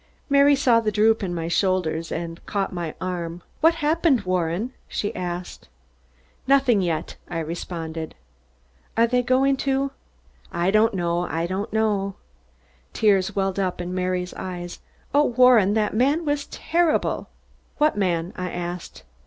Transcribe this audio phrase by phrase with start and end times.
[0.29, 3.43] Mary saw the droop in my shoulders and caught my arm.
[3.59, 5.69] "What happened, Warren?" she asked.
[6.47, 8.15] "Nothing yet," I responded.
[8.97, 9.91] "Are they going to?"
[10.51, 12.15] "I don't know, I don't know."
[12.93, 14.79] Tears welled up in Mary's eyes.
[15.13, 17.29] "Oh, Warren, that man was terrible!"
[17.77, 19.03] "What man?" I asked.